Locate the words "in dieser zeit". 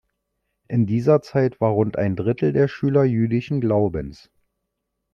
0.67-1.61